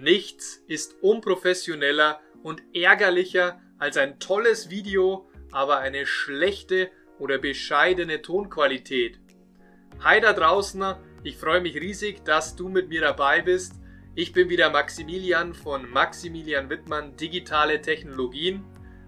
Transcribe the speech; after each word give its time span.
Nichts 0.00 0.62
ist 0.68 1.02
unprofessioneller 1.02 2.20
und 2.44 2.62
ärgerlicher 2.72 3.60
als 3.78 3.96
ein 3.96 4.20
tolles 4.20 4.70
Video, 4.70 5.28
aber 5.50 5.78
eine 5.78 6.06
schlechte 6.06 6.92
oder 7.18 7.38
bescheidene 7.38 8.22
Tonqualität. 8.22 9.18
Hi 9.98 10.20
da 10.20 10.34
draußen, 10.34 10.94
ich 11.24 11.36
freue 11.36 11.60
mich 11.60 11.74
riesig, 11.74 12.24
dass 12.24 12.54
du 12.54 12.68
mit 12.68 12.90
mir 12.90 13.00
dabei 13.00 13.42
bist. 13.42 13.74
Ich 14.14 14.32
bin 14.32 14.48
wieder 14.48 14.70
Maximilian 14.70 15.52
von 15.52 15.90
Maximilian 15.90 16.70
Wittmann 16.70 17.16
Digitale 17.16 17.82
Technologien 17.82 18.64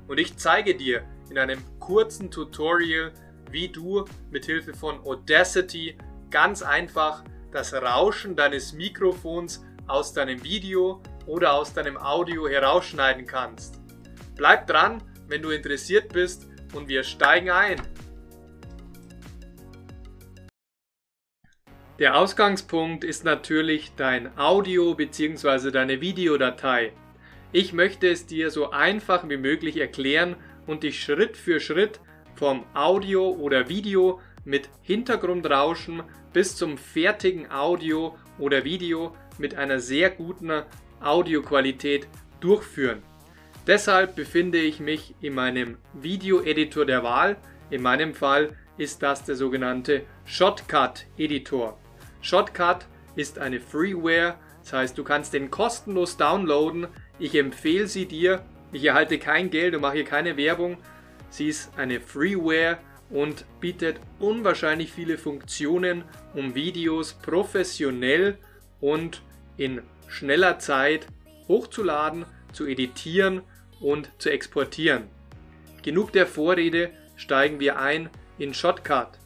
und 0.08 0.18
ich 0.18 0.38
zeige 0.38 0.74
dir 0.74 1.04
in 1.30 1.38
einem 1.38 1.62
kurzen 1.78 2.32
Tutorial, 2.32 3.12
wie 3.48 3.68
du 3.68 4.06
mit 4.32 4.46
Hilfe 4.46 4.74
von 4.74 4.98
Audacity 5.06 5.96
ganz 6.30 6.62
einfach 6.62 7.22
das 7.52 7.74
Rauschen 7.74 8.34
deines 8.34 8.72
Mikrofons 8.72 9.64
aus 9.90 10.12
deinem 10.12 10.42
Video 10.44 11.02
oder 11.26 11.52
aus 11.52 11.72
deinem 11.72 11.96
Audio 11.96 12.48
herausschneiden 12.48 13.26
kannst. 13.26 13.80
Bleib 14.36 14.66
dran, 14.66 15.02
wenn 15.28 15.42
du 15.42 15.50
interessiert 15.50 16.12
bist 16.12 16.48
und 16.74 16.88
wir 16.88 17.02
steigen 17.02 17.50
ein. 17.50 17.80
Der 21.98 22.16
Ausgangspunkt 22.16 23.04
ist 23.04 23.24
natürlich 23.24 23.92
dein 23.94 24.38
Audio 24.38 24.94
bzw. 24.94 25.70
deine 25.70 26.00
Videodatei. 26.00 26.94
Ich 27.52 27.74
möchte 27.74 28.08
es 28.08 28.26
dir 28.26 28.50
so 28.50 28.70
einfach 28.70 29.28
wie 29.28 29.36
möglich 29.36 29.76
erklären 29.76 30.36
und 30.66 30.82
dich 30.82 31.02
Schritt 31.02 31.36
für 31.36 31.60
Schritt 31.60 32.00
vom 32.36 32.64
Audio 32.72 33.28
oder 33.28 33.68
Video 33.68 34.20
mit 34.44 34.70
Hintergrundrauschen 34.80 36.02
bis 36.32 36.56
zum 36.56 36.78
fertigen 36.78 37.50
Audio 37.50 38.16
oder 38.38 38.64
Video 38.64 39.14
mit 39.40 39.56
einer 39.56 39.80
sehr 39.80 40.10
guten 40.10 40.62
Audioqualität 41.00 42.06
durchführen. 42.40 43.02
Deshalb 43.66 44.16
befinde 44.16 44.58
ich 44.58 44.80
mich 44.80 45.14
in 45.20 45.34
meinem 45.34 45.78
Video-Editor 45.94 46.86
der 46.86 47.02
Wahl. 47.02 47.36
In 47.70 47.82
meinem 47.82 48.14
Fall 48.14 48.56
ist 48.78 49.02
das 49.02 49.24
der 49.24 49.36
sogenannte 49.36 50.02
Shotcut-Editor. 50.24 51.78
Shotcut 52.20 52.86
ist 53.16 53.38
eine 53.38 53.60
Freeware, 53.60 54.36
das 54.62 54.72
heißt, 54.72 54.98
du 54.98 55.04
kannst 55.04 55.34
den 55.34 55.50
kostenlos 55.50 56.16
downloaden. 56.16 56.86
Ich 57.18 57.34
empfehle 57.34 57.86
sie 57.86 58.06
dir. 58.06 58.44
Ich 58.72 58.84
erhalte 58.84 59.18
kein 59.18 59.50
Geld 59.50 59.74
und 59.74 59.82
mache 59.82 60.04
keine 60.04 60.36
Werbung. 60.36 60.78
Sie 61.28 61.48
ist 61.48 61.72
eine 61.76 62.00
Freeware 62.00 62.78
und 63.10 63.44
bietet 63.60 64.00
unwahrscheinlich 64.18 64.92
viele 64.92 65.18
Funktionen, 65.18 66.04
um 66.34 66.54
Videos 66.54 67.14
professionell 67.14 68.38
und 68.80 69.22
in 69.60 69.82
schneller 70.08 70.58
Zeit 70.58 71.06
hochzuladen, 71.46 72.24
zu 72.54 72.66
editieren 72.66 73.42
und 73.78 74.10
zu 74.16 74.30
exportieren. 74.30 75.04
Genug 75.82 76.12
der 76.12 76.26
Vorrede, 76.26 76.90
steigen 77.16 77.60
wir 77.60 77.78
ein 77.78 78.08
in 78.38 78.54
Shotcut. 78.54 79.18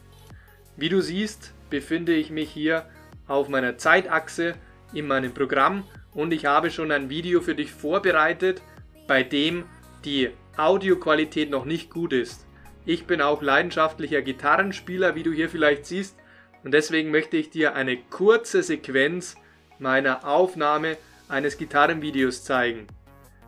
Wie 0.75 0.89
du 0.89 0.99
siehst, 0.99 1.53
befinde 1.69 2.13
ich 2.13 2.31
mich 2.31 2.51
hier 2.51 2.85
auf 3.27 3.47
meiner 3.47 3.77
Zeitachse 3.77 4.55
in 4.93 5.07
meinem 5.07 5.33
Programm 5.33 5.85
und 6.13 6.33
ich 6.33 6.45
habe 6.45 6.69
schon 6.69 6.91
ein 6.91 7.09
Video 7.09 7.39
für 7.39 7.55
dich 7.55 7.71
vorbereitet, 7.71 8.61
bei 9.07 9.23
dem 9.23 9.63
die 10.03 10.31
Audioqualität 10.57 11.49
noch 11.49 11.63
nicht 11.63 11.89
gut 11.89 12.11
ist. 12.11 12.45
Ich 12.85 13.05
bin 13.05 13.21
auch 13.21 13.41
leidenschaftlicher 13.41 14.21
Gitarrenspieler, 14.21 15.15
wie 15.15 15.23
du 15.23 15.31
hier 15.31 15.49
vielleicht 15.49 15.85
siehst, 15.85 16.17
und 16.65 16.73
deswegen 16.73 17.11
möchte 17.11 17.37
ich 17.37 17.49
dir 17.49 17.73
eine 17.75 17.95
kurze 17.95 18.63
Sequenz 18.63 19.37
meiner 19.79 20.27
Aufnahme 20.27 20.97
eines 21.27 21.57
Gitarrenvideos 21.57 22.43
zeigen. 22.43 22.87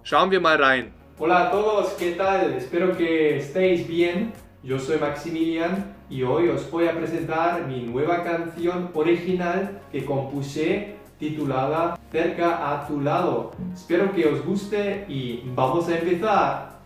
Schauen 0.03 0.31
wir 0.31 0.39
mal 0.39 0.61
rein. 0.61 0.93
Hola 1.19 1.47
a 1.47 1.51
todos, 1.51 1.95
¿qué 1.97 2.11
tal? 2.11 2.53
Espero 2.53 2.95
que 2.95 3.37
estéis 3.37 3.87
bien. 3.87 4.31
Yo 4.63 4.77
soy 4.79 4.97
Maximilian 4.97 5.95
y 6.09 6.23
hoy 6.23 6.49
os 6.49 6.69
voy 6.69 6.87
a 6.87 6.93
presentar 6.93 7.67
mi 7.67 7.81
nueva 7.81 8.23
canción 8.23 8.89
original 8.93 9.81
que 9.91 10.05
compuse 10.05 10.95
titulada 11.19 11.97
Cerca 12.11 12.71
a 12.71 12.87
tu 12.87 13.01
lado. 13.01 13.51
Espero 13.73 14.13
que 14.13 14.27
os 14.27 14.45
guste 14.45 15.05
y 15.07 15.43
vamos 15.55 15.87
a 15.89 15.97
empezar. 15.97 16.79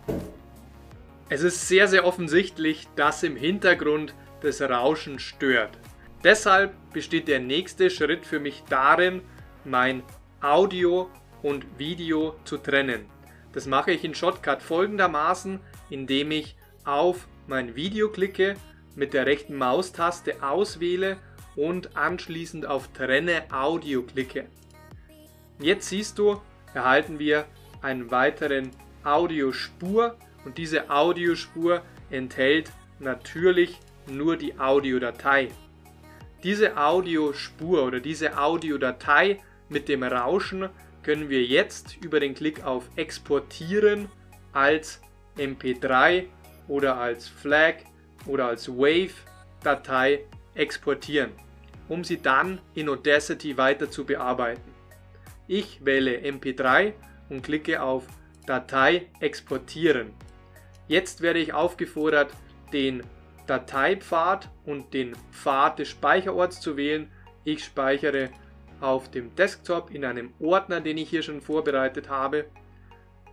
Es 1.28 1.42
ist 1.42 1.66
sehr, 1.66 1.88
sehr 1.88 2.04
offensichtlich, 2.04 2.88
dass 2.94 3.22
im 3.22 3.36
Hintergrund 3.36 4.14
das 4.42 4.60
Rauschen 4.60 5.18
stört. 5.18 5.78
Deshalb 6.24 6.72
besteht 6.92 7.26
der 7.26 7.40
nächste 7.40 7.90
Schritt 7.90 8.24
für 8.24 8.38
mich 8.38 8.62
darin, 8.68 9.22
mein 9.64 10.02
Audio 10.40 11.10
und 11.42 11.78
Video 11.78 12.36
zu 12.44 12.58
trennen. 12.58 13.06
Das 13.52 13.66
mache 13.66 13.90
ich 13.90 14.04
in 14.04 14.14
Shotcut 14.14 14.62
folgendermaßen, 14.62 15.60
indem 15.90 16.30
ich 16.30 16.56
auf 16.84 17.26
mein 17.46 17.74
Video 17.74 18.08
klicke, 18.08 18.54
mit 18.94 19.14
der 19.14 19.26
rechten 19.26 19.56
Maustaste 19.56 20.42
auswähle 20.42 21.16
und 21.56 21.96
anschließend 21.96 22.66
auf 22.66 22.88
Trenne 22.92 23.42
Audio 23.50 24.02
klicke. 24.02 24.46
Jetzt 25.58 25.88
siehst 25.88 26.18
du, 26.18 26.40
erhalten 26.72 27.18
wir 27.18 27.46
einen 27.82 28.10
weiteren 28.10 28.70
Audiospur 29.04 30.16
und 30.44 30.58
diese 30.58 30.88
Audiospur 30.90 31.82
enthält 32.10 32.70
natürlich 33.00 33.78
nur 34.06 34.36
die 34.36 34.58
Audiodatei. 34.58 35.48
Diese 36.42 36.76
Audiospur 36.76 37.84
oder 37.84 38.00
diese 38.00 38.36
Audiodatei 38.38 39.38
mit 39.68 39.88
dem 39.88 40.02
Rauschen 40.02 40.68
können 41.02 41.28
wir 41.28 41.44
jetzt 41.44 41.96
über 42.02 42.18
den 42.18 42.34
Klick 42.34 42.64
auf 42.64 42.88
Exportieren 42.96 44.08
als 44.52 45.00
MP3 45.36 46.24
oder 46.68 46.98
als 46.98 47.28
FLAG 47.28 47.84
oder 48.26 48.46
als 48.46 48.68
WAV-Datei 48.68 50.24
exportieren, 50.54 51.30
um 51.88 52.04
sie 52.04 52.20
dann 52.20 52.60
in 52.74 52.88
Audacity 52.88 53.56
weiter 53.56 53.90
zu 53.90 54.04
bearbeiten. 54.04 54.72
Ich 55.46 55.84
wähle 55.84 56.18
MP3 56.18 56.92
und 57.28 57.42
klicke 57.42 57.82
auf 57.82 58.04
Datei 58.46 59.06
exportieren. 59.20 60.12
Jetzt 60.88 61.20
werde 61.20 61.38
ich 61.38 61.52
aufgefordert, 61.52 62.32
den 62.72 63.02
Dateipfad 63.46 64.50
und 64.64 64.94
den 64.94 65.14
Pfad 65.30 65.78
des 65.78 65.88
Speicherorts 65.88 66.60
zu 66.60 66.76
wählen. 66.76 67.10
Ich 67.44 67.64
speichere 67.64 68.30
auf 68.80 69.10
dem 69.10 69.34
Desktop 69.34 69.90
in 69.90 70.04
einem 70.04 70.32
Ordner, 70.40 70.80
den 70.80 70.98
ich 70.98 71.10
hier 71.10 71.22
schon 71.22 71.40
vorbereitet 71.40 72.08
habe. 72.08 72.46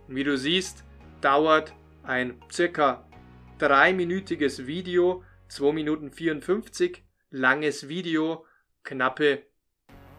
Wie 0.08 0.24
du 0.24 0.36
siehst, 0.36 0.84
dauert 1.20 1.74
ein 2.02 2.34
circa 2.50 3.06
dreiminütiges 3.58 4.66
Video, 4.66 5.22
2 5.48 5.72
Minuten 5.72 6.10
54 6.10 7.04
langes 7.30 7.88
Video, 7.88 8.46
knappe 8.82 9.42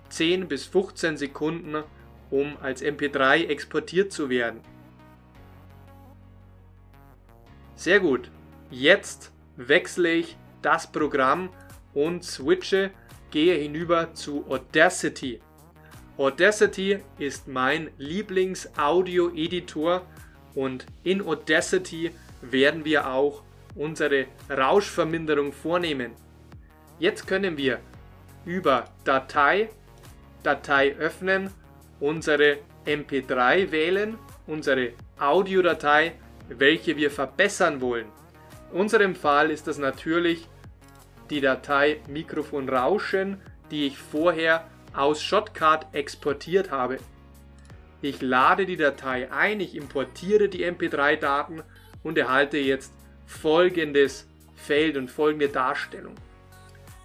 10 0.10 0.48
bis 0.48 0.66
15 0.66 1.18
Sekunden, 1.18 1.84
um 2.30 2.58
als 2.62 2.84
MP3 2.84 3.48
exportiert 3.48 4.12
zu 4.12 4.30
werden. 4.30 4.62
Sehr 7.76 8.00
gut. 8.00 8.30
Jetzt 8.70 9.34
wechsle 9.58 10.14
ich 10.14 10.38
das 10.62 10.92
Programm 10.92 11.50
und 11.94 12.24
switche 12.24 12.92
gehe 13.32 13.56
hinüber 13.56 14.14
zu 14.14 14.46
Audacity. 14.50 15.42
Audacity 16.18 17.00
ist 17.18 17.48
mein 17.48 17.90
Lieblings-Audio-Editor 17.98 20.06
und 20.54 20.86
in 21.04 21.22
Audacity 21.22 22.12
werden 22.42 22.84
wir 22.86 23.08
auch 23.08 23.42
unsere 23.76 24.26
Rauschverminderung 24.50 25.54
vornehmen. 25.54 26.12
Jetzt 27.00 27.26
können 27.26 27.58
wir 27.58 27.80
über 28.46 28.90
Datei, 29.04 29.70
Datei 30.44 30.96
öffnen, 30.98 31.50
unsere 32.00 32.60
MP3 32.86 33.72
wählen, 33.72 34.18
unsere 34.48 34.94
Audiodatei, 35.20 36.14
welche 36.50 36.98
wir 36.98 37.10
verbessern 37.10 37.80
wollen. 37.80 38.08
In 38.72 38.80
unserem 38.80 39.16
Fall 39.16 39.52
ist 39.52 39.68
das 39.68 39.78
natürlich 39.78 40.48
die 41.30 41.42
Datei 41.42 42.00
Mikrofon 42.08 42.70
Rauschen, 42.70 43.38
die 43.70 43.88
ich 43.88 43.98
vorher 43.98 44.68
aus 44.94 45.22
Shotcut 45.22 45.88
exportiert 45.94 46.72
habe. 46.72 46.98
Ich 48.02 48.22
lade 48.22 48.66
die 48.66 48.78
Datei 48.78 49.32
ein, 49.32 49.60
ich 49.60 49.76
importiere 49.76 50.48
die 50.48 50.66
MP3-Daten 50.66 51.64
und 52.04 52.18
erhalte 52.18 52.58
jetzt 52.58 52.94
folgendes 53.26 54.28
Feld 54.56 54.98
und 54.98 55.12
folgende 55.12 55.50
Darstellung. 55.50 56.16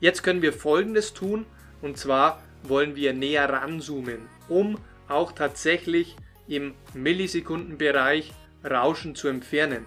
Jetzt 0.01 0.23
können 0.23 0.43
wir 0.43 0.53
folgendes 0.53 1.15
tun 1.15 1.47
und 1.83 1.99
zwar 1.99 2.43
wollen 2.63 2.95
wir 2.95 3.13
näher 3.13 3.49
ranzoomen, 3.49 4.29
um 4.49 4.79
auch 5.09 5.33
tatsächlich 5.33 6.17
im 6.49 6.75
Millisekundenbereich 6.95 8.33
Rauschen 8.65 9.15
zu 9.15 9.29
entfernen. 9.29 9.87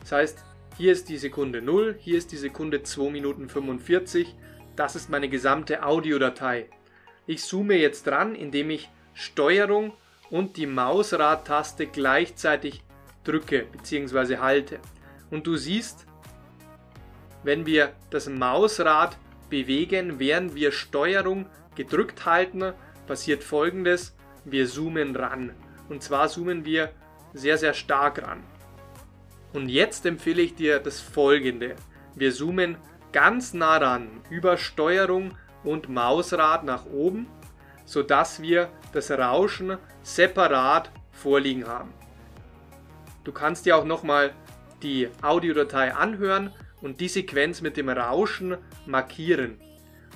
Das 0.00 0.12
heißt, 0.12 0.44
hier 0.78 0.92
ist 0.92 1.08
die 1.08 1.16
Sekunde 1.16 1.62
0, 1.62 1.96
hier 1.98 2.18
ist 2.18 2.32
die 2.32 2.36
Sekunde 2.36 2.82
2 2.82 3.10
Minuten 3.10 3.48
45. 3.48 4.34
Das 4.76 4.94
ist 4.94 5.08
meine 5.08 5.28
gesamte 5.28 5.82
Audiodatei. 5.82 6.68
Ich 7.26 7.42
zoome 7.42 7.76
jetzt 7.76 8.06
dran, 8.06 8.34
indem 8.34 8.68
ich 8.70 8.90
Steuerung 9.14 9.94
und 10.28 10.58
die 10.58 10.66
Mausradtaste 10.66 11.86
gleichzeitig 11.86 12.82
drücke 13.24 13.64
bzw. 13.72 14.36
halte. 14.36 14.78
Und 15.30 15.46
du 15.46 15.56
siehst, 15.56 16.06
wenn 17.42 17.64
wir 17.64 17.92
das 18.10 18.28
Mausrad 18.28 19.16
bewegen, 19.48 20.18
während 20.18 20.54
wir 20.54 20.72
Steuerung 20.72 21.46
gedrückt 21.74 22.26
halten, 22.26 22.74
passiert 23.06 23.42
folgendes, 23.42 24.14
wir 24.44 24.66
zoomen 24.66 25.16
ran. 25.16 25.54
Und 25.88 26.02
zwar 26.02 26.28
zoomen 26.28 26.66
wir 26.66 26.92
sehr, 27.32 27.56
sehr 27.56 27.72
stark 27.72 28.22
ran. 28.22 28.42
Und 29.56 29.70
jetzt 29.70 30.04
empfehle 30.04 30.42
ich 30.42 30.54
dir 30.54 30.80
das 30.80 31.00
folgende. 31.00 31.76
Wir 32.14 32.30
zoomen 32.30 32.76
ganz 33.10 33.54
nah 33.54 33.78
ran 33.78 34.20
über 34.28 34.58
Steuerung 34.58 35.30
und 35.64 35.88
Mausrad 35.88 36.62
nach 36.62 36.84
oben, 36.84 37.26
sodass 37.86 38.42
wir 38.42 38.68
das 38.92 39.10
Rauschen 39.10 39.78
separat 40.02 40.90
vorliegen 41.10 41.66
haben. 41.66 41.94
Du 43.24 43.32
kannst 43.32 43.64
dir 43.64 43.78
auch 43.78 43.86
nochmal 43.86 44.34
die 44.82 45.08
Audiodatei 45.22 45.94
anhören 45.94 46.52
und 46.82 47.00
die 47.00 47.08
Sequenz 47.08 47.62
mit 47.62 47.78
dem 47.78 47.88
Rauschen 47.88 48.58
markieren. 48.84 49.58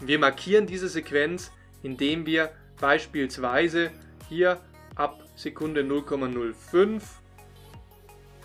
Wir 0.03 0.19
markieren 0.19 0.67
diese 0.67 0.91
Sequenz, 0.91 1.51
indem 1.83 2.27
wir 2.27 2.51
beispielsweise 2.79 3.91
hier 4.29 4.61
ab 4.97 5.25
Sekunde 5.35 5.81
0,05 5.81 7.01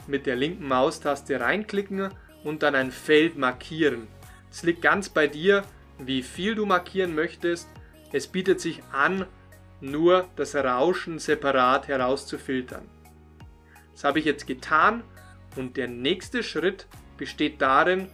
mit 0.07 0.25
der 0.25 0.35
linken 0.35 0.67
Maustaste 0.67 1.39
reinklicken 1.39 2.09
und 2.43 2.63
dann 2.63 2.75
ein 2.75 2.91
Feld 2.91 3.37
markieren. 3.37 4.07
Es 4.51 4.63
liegt 4.63 4.81
ganz 4.81 5.09
bei 5.09 5.27
dir, 5.27 5.63
wie 5.99 6.21
viel 6.21 6.55
du 6.55 6.65
markieren 6.65 7.15
möchtest. 7.15 7.67
Es 8.11 8.27
bietet 8.27 8.61
sich 8.61 8.81
an, 8.91 9.25
nur 9.81 10.27
das 10.35 10.55
Rauschen 10.55 11.19
separat 11.19 11.87
herauszufiltern. 11.87 12.85
Das 13.93 14.03
habe 14.03 14.19
ich 14.19 14.25
jetzt 14.25 14.47
getan 14.47 15.03
und 15.55 15.77
der 15.77 15.87
nächste 15.87 16.43
Schritt 16.43 16.87
besteht 17.17 17.61
darin, 17.61 18.07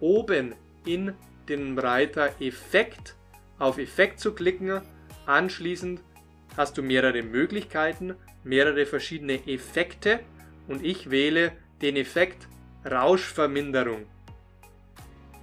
oben 0.00 0.54
in 0.84 1.14
den 1.48 1.78
Reiter 1.78 2.30
Effekt 2.40 3.14
auf 3.58 3.78
Effekt 3.78 4.20
zu 4.20 4.32
klicken. 4.34 4.82
Anschließend 5.26 6.00
hast 6.56 6.76
du 6.78 6.82
mehrere 6.82 7.22
Möglichkeiten, 7.22 8.14
mehrere 8.44 8.86
verschiedene 8.86 9.46
Effekte 9.46 10.20
und 10.68 10.84
ich 10.84 11.10
wähle 11.10 11.52
den 11.82 11.96
Effekt 11.96 12.48
Rauschverminderung. 12.84 14.06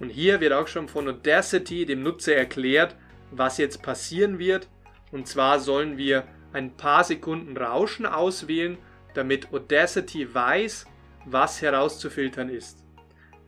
Und 0.00 0.08
hier 0.10 0.40
wird 0.40 0.52
auch 0.52 0.66
schon 0.66 0.88
von 0.88 1.08
Audacity 1.08 1.86
dem 1.86 2.02
Nutzer 2.02 2.34
erklärt, 2.34 2.96
was 3.30 3.58
jetzt 3.58 3.82
passieren 3.82 4.38
wird. 4.38 4.68
Und 5.12 5.28
zwar 5.28 5.60
sollen 5.60 5.96
wir 5.96 6.24
ein 6.52 6.76
paar 6.76 7.04
Sekunden 7.04 7.56
Rauschen 7.56 8.06
auswählen, 8.06 8.78
damit 9.14 9.52
Audacity 9.52 10.34
weiß, 10.34 10.86
was 11.26 11.62
herauszufiltern 11.62 12.48
ist. 12.48 12.84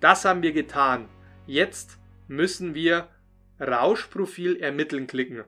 Das 0.00 0.25
haben 0.25 0.43
wir 0.43 0.52
getan. 0.52 1.08
Jetzt 1.46 1.99
müssen 2.28 2.75
wir 2.75 3.08
Rauschprofil 3.61 4.56
ermitteln 4.56 5.06
klicken. 5.06 5.44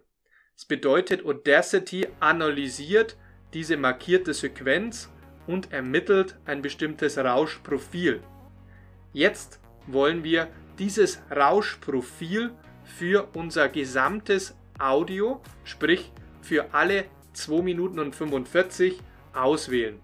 Das 0.55 0.65
bedeutet, 0.65 1.25
Audacity 1.25 2.09
analysiert 2.21 3.17
diese 3.55 3.77
markierte 3.77 4.35
Sequenz 4.35 5.11
und 5.49 5.73
ermittelt 5.73 6.37
ein 6.45 6.63
bestimmtes 6.63 7.19
Rauschprofil. 7.19 8.21
Jetzt 9.13 9.59
wollen 9.89 10.23
wir 10.23 10.49
dieses 10.79 11.21
Rauschprofil 11.35 12.53
für 12.85 13.29
unser 13.35 13.69
gesamtes 13.69 14.55
Audio, 14.79 15.41
sprich 15.65 16.13
für 16.43 16.73
alle 16.73 17.07
2 17.33 17.63
Minuten 17.63 17.99
und 17.99 18.15
45 18.15 19.01
auswählen. 19.35 19.99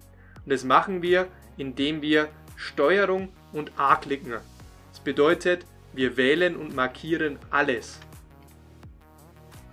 Und 0.44 0.52
das 0.52 0.64
machen 0.64 1.02
wir, 1.02 1.28
indem 1.56 2.02
wir 2.02 2.28
Steuerung 2.56 3.28
und 3.52 3.72
A 3.76 3.96
klicken. 3.96 4.32
Das 4.90 5.00
bedeutet, 5.00 5.66
wir 5.92 6.16
wählen 6.16 6.56
und 6.56 6.74
markieren 6.74 7.38
alles. 7.50 8.00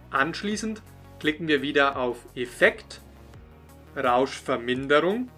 Anschließend 0.10 0.82
klicken 1.20 1.48
wir 1.48 1.62
wieder 1.62 1.96
auf 1.96 2.18
Effekt, 2.36 3.02
Rauschverminderung 3.96 5.30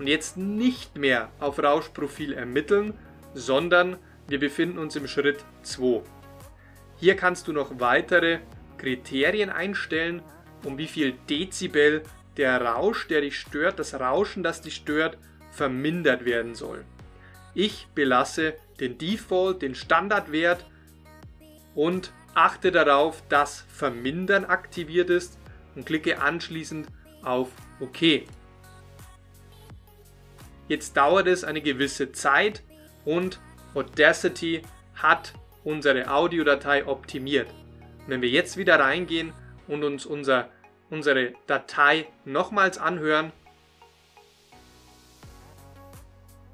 und 0.00 0.06
jetzt 0.06 0.38
nicht 0.38 0.96
mehr 0.96 1.30
auf 1.40 1.62
Rauschprofil 1.62 2.32
ermitteln, 2.32 2.94
sondern 3.34 3.98
wir 4.28 4.40
befinden 4.40 4.78
uns 4.78 4.96
im 4.96 5.06
Schritt 5.06 5.44
2. 5.62 6.02
Hier 6.96 7.16
kannst 7.16 7.48
du 7.48 7.52
noch 7.52 7.80
weitere 7.80 8.38
Kriterien 8.78 9.50
einstellen, 9.50 10.22
um 10.64 10.78
wie 10.78 10.86
viel 10.86 11.12
Dezibel 11.28 12.02
der 12.38 12.62
Rausch, 12.62 13.08
der 13.08 13.20
dich 13.20 13.38
stört, 13.38 13.78
das 13.78 13.92
Rauschen, 13.92 14.42
das 14.42 14.62
dich 14.62 14.74
stört, 14.76 15.18
vermindert 15.50 16.24
werden 16.24 16.54
soll. 16.54 16.86
Ich 17.54 17.86
belasse 17.94 18.54
den 18.80 18.96
Default, 18.96 19.60
den 19.60 19.74
Standardwert 19.74 20.64
und 21.74 22.10
achte 22.32 22.72
darauf, 22.72 23.22
dass 23.28 23.66
Vermindern 23.68 24.46
aktiviert 24.46 25.10
ist 25.10 25.38
und 25.74 25.84
klicke 25.84 26.22
anschließend 26.22 26.86
auf 27.22 27.50
OK. 27.80 28.22
Jetzt 30.70 30.96
dauert 30.96 31.26
es 31.26 31.42
eine 31.42 31.62
gewisse 31.62 32.12
Zeit 32.12 32.62
und 33.04 33.40
Audacity 33.74 34.62
hat 34.94 35.32
unsere 35.64 36.08
Audiodatei 36.08 36.86
optimiert. 36.86 37.48
Wenn 38.06 38.22
wir 38.22 38.28
jetzt 38.28 38.56
wieder 38.56 38.78
reingehen 38.78 39.32
und 39.66 39.82
uns 39.82 40.06
unser, 40.06 40.48
unsere 40.88 41.32
Datei 41.48 42.06
nochmals 42.24 42.78
anhören, 42.78 43.32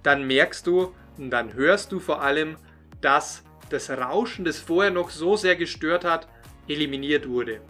dann 0.03 0.27
merkst 0.27 0.67
du 0.67 0.95
und 1.19 1.29
dann 1.29 1.53
hörst 1.53 1.93
du 1.93 2.01
vor 2.01 2.23
allem, 2.23 2.57
dass 3.03 3.45
das 3.69 3.91
Rauschen, 3.91 4.47
das 4.47 4.59
vorher 4.59 4.93
noch 4.93 5.11
so 5.11 5.37
sehr 5.37 5.57
gestört 5.57 6.07
hat, 6.07 6.27
eliminiert 6.69 7.29
wurde. 7.29 7.61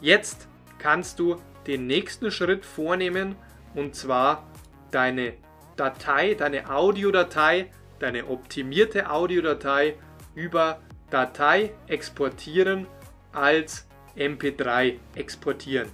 Jetzt 0.00 0.48
kannst 0.78 1.18
du 1.18 1.36
den 1.66 1.86
nächsten 1.86 2.30
Schritt 2.30 2.64
vornehmen 2.64 3.36
und 3.74 3.94
zwar 3.94 4.49
deine 4.90 5.34
Datei, 5.76 6.34
deine 6.34 6.70
Audiodatei, 6.70 7.70
deine 7.98 8.26
optimierte 8.26 9.10
Audiodatei 9.10 9.96
über 10.34 10.80
Datei 11.10 11.72
exportieren 11.86 12.86
als 13.32 13.86
MP3 14.16 14.98
exportieren. 15.14 15.90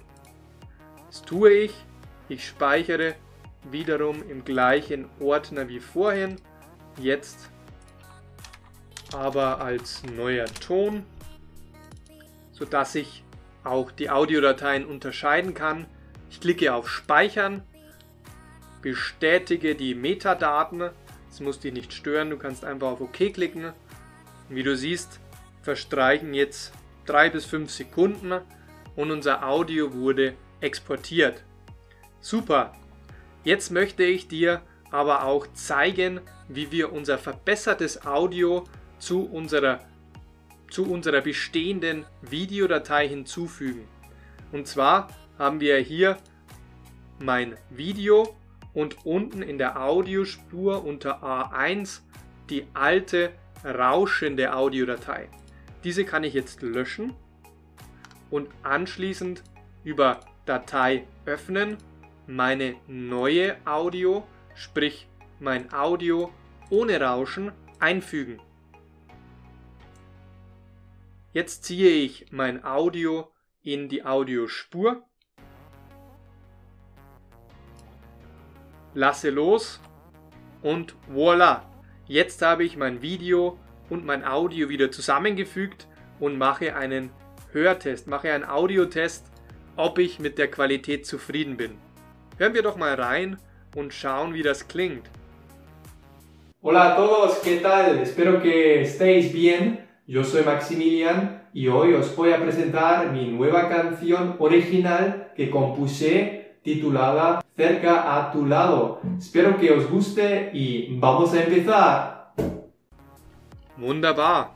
Das 1.07 1.21
tue 1.21 1.51
ich. 1.51 1.73
Ich 2.29 2.45
speichere 2.45 3.15
wiederum 3.71 4.21
im 4.29 4.43
gleichen 4.43 5.09
Ordner 5.19 5.69
wie 5.69 5.79
vorhin. 5.79 6.35
Jetzt 6.99 7.49
aber 9.13 9.61
als 9.61 10.03
neuer 10.03 10.45
Ton, 10.45 11.05
sodass 12.51 12.95
ich 12.95 13.23
auch 13.63 13.91
die 13.91 14.09
Audiodateien 14.09 14.85
unterscheiden 14.85 15.53
kann. 15.53 15.85
Ich 16.29 16.41
klicke 16.41 16.73
auf 16.73 16.89
Speichern, 16.89 17.63
bestätige 18.81 19.75
die 19.75 19.95
Metadaten. 19.95 20.89
Es 21.29 21.39
muss 21.39 21.59
dich 21.59 21.73
nicht 21.73 21.93
stören, 21.93 22.29
du 22.29 22.37
kannst 22.37 22.63
einfach 22.63 22.87
auf 22.87 23.01
OK 23.01 23.33
klicken. 23.33 23.73
Wie 24.49 24.63
du 24.63 24.75
siehst, 24.75 25.19
verstreichen 25.61 26.33
jetzt 26.33 26.71
3 27.05 27.29
bis 27.29 27.45
5 27.45 27.69
Sekunden 27.71 28.33
und 28.95 29.11
unser 29.11 29.47
Audio 29.47 29.93
wurde 29.93 30.33
exportiert. 30.61 31.43
Super! 32.19 32.73
Jetzt 33.43 33.71
möchte 33.71 34.03
ich 34.03 34.27
dir 34.27 34.61
aber 34.91 35.23
auch 35.23 35.47
zeigen, 35.53 36.21
wie 36.47 36.71
wir 36.71 36.91
unser 36.91 37.17
verbessertes 37.17 38.05
Audio 38.05 38.65
zu 38.99 39.25
unserer, 39.25 39.79
zu 40.69 40.89
unserer 40.89 41.21
bestehenden 41.21 42.05
Videodatei 42.21 43.07
hinzufügen. 43.07 43.87
Und 44.51 44.67
zwar 44.67 45.09
haben 45.37 45.59
wir 45.59 45.77
hier 45.77 46.17
mein 47.19 47.57
Video 47.69 48.35
und 48.77 49.07
unten 49.07 49.41
in 49.41 49.57
der 49.57 49.81
Audiospur 49.81 50.85
unter 50.85 51.23
A1 51.23 52.01
die 52.47 52.67
alte 52.75 53.31
rauschende 53.65 54.53
Audiodatei. 54.53 55.29
Diese 55.83 56.05
kann 56.05 56.23
ich 56.23 56.35
jetzt 56.35 56.61
löschen 56.61 57.15
und 58.29 58.49
anschließend 58.61 59.41
über 59.83 60.19
Datei 60.45 61.07
öffnen 61.25 61.77
meine 62.27 62.75
neue 62.85 63.57
Audio, 63.65 64.27
sprich 64.53 65.07
mein 65.39 65.73
Audio 65.73 66.31
ohne 66.69 67.01
Rauschen 67.01 67.53
einfügen. 67.79 68.39
Jetzt 71.33 71.63
ziehe 71.63 71.89
ich 71.89 72.31
mein 72.31 72.63
Audio 72.63 73.31
in 73.63 73.89
die 73.89 74.05
Audiospur, 74.05 75.01
lasse 78.97 79.29
los 79.29 79.79
und 80.61 80.95
voilà! 81.13 81.61
Jetzt 82.07 82.41
habe 82.41 82.63
ich 82.63 82.77
mein 82.77 83.01
Video 83.01 83.59
und 83.89 84.05
mein 84.05 84.25
Audio 84.25 84.69
wieder 84.69 84.91
zusammengefügt 84.91 85.87
und 86.19 86.37
mache 86.37 86.75
einen 86.75 87.11
Hörtest, 87.51 88.07
mache 88.07 88.31
einen 88.33 88.45
Audiotest 88.45 89.31
ob 89.77 89.99
ich 89.99 90.19
mit 90.19 90.37
der 90.37 90.49
Qualität 90.49 91.05
zufrieden 91.05 91.55
bin. 91.55 91.77
Hören 92.37 92.53
wir 92.53 92.63
doch 92.63 92.77
mal 92.77 92.95
rein 92.95 93.37
und 93.75 93.93
schauen, 93.93 94.33
wie 94.33 94.41
das 94.41 94.67
klingt. 94.67 95.09
Hola 96.63 96.93
a 96.93 96.95
todos, 96.95 97.39
¿qué 97.43 97.57
tal? 97.57 97.99
Espero 97.99 98.41
que 98.41 98.81
estéis 98.81 99.31
bien. 99.31 99.77
Yo 100.07 100.23
soy 100.23 100.43
Maximilian 100.43 101.41
y 101.53 101.67
hoy 101.67 101.93
os 101.93 102.15
voy 102.15 102.31
a 102.33 102.41
presentar 102.41 103.11
mi 103.11 103.27
nueva 103.27 103.69
canción 103.69 104.35
original 104.39 105.31
que 105.35 105.49
compuse 105.49 106.55
titulada 106.63 107.43
Cerca 107.57 108.15
a 108.15 108.31
tu 108.31 108.45
lado. 108.45 109.01
Espero 109.17 109.57
que 109.57 109.71
os 109.71 109.89
guste 109.89 110.51
y 110.53 110.95
vamos 110.99 111.33
a 111.33 111.41
empezar. 111.41 112.35
Wunderbar. 113.77 114.55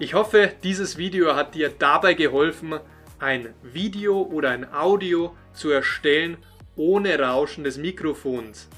Ich 0.00 0.14
hoffe, 0.14 0.56
dieses 0.64 0.98
Video 0.98 1.36
hat 1.36 1.54
dir 1.54 1.68
dabei 1.68 2.14
geholfen, 2.14 2.80
ein 3.20 3.54
Video 3.62 4.22
oder 4.22 4.50
ein 4.50 4.66
Audio 4.74 5.36
zu 5.52 5.70
erstellen 5.70 6.38
ohne 6.74 7.20
Rauschen 7.20 7.62
des 7.62 7.78
Mikrofons. 7.78 8.68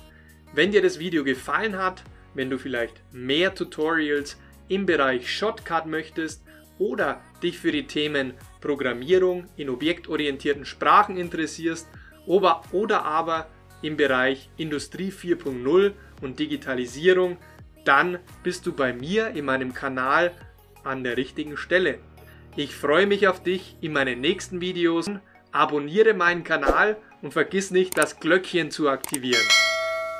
Wenn 0.52 0.70
dir 0.70 0.82
das 0.82 0.98
Video 0.98 1.24
gefallen 1.24 1.78
hat, 1.78 2.04
wenn 2.34 2.50
du 2.50 2.58
vielleicht 2.58 3.02
mehr 3.10 3.54
Tutorials 3.54 4.38
im 4.68 4.84
Bereich 4.84 5.34
Shotcut 5.34 5.86
möchtest 5.86 6.44
oder 6.78 7.22
dich 7.42 7.58
für 7.58 7.72
die 7.72 7.86
Themen 7.86 8.34
Programmierung 8.60 9.46
in 9.56 9.70
objektorientierten 9.70 10.66
Sprachen 10.66 11.16
interessierst 11.16 11.88
oder 12.26 13.04
aber 13.04 13.46
im 13.82 13.96
Bereich 13.96 14.50
Industrie 14.56 15.10
4.0 15.10 15.92
und 16.20 16.38
Digitalisierung, 16.38 17.38
dann 17.84 18.18
bist 18.42 18.66
du 18.66 18.72
bei 18.72 18.92
mir 18.92 19.28
in 19.28 19.44
meinem 19.44 19.72
Kanal 19.72 20.32
an 20.84 21.02
der 21.02 21.16
richtigen 21.16 21.56
Stelle. 21.56 21.98
Ich 22.56 22.74
freue 22.74 23.06
mich 23.06 23.28
auf 23.28 23.42
dich 23.42 23.76
in 23.80 23.92
meinen 23.92 24.20
nächsten 24.20 24.60
Videos. 24.60 25.06
Abonniere 25.52 26.14
meinen 26.14 26.44
Kanal 26.44 26.96
und 27.22 27.32
vergiss 27.32 27.70
nicht, 27.70 27.96
das 27.96 28.20
Glöckchen 28.20 28.70
zu 28.70 28.88
aktivieren. 28.88 29.46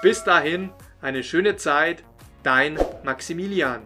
Bis 0.03 0.25
dahin, 0.25 0.71
eine 1.01 1.23
schöne 1.23 1.57
Zeit, 1.57 2.03
dein 2.43 2.79
Maximilian. 3.05 3.83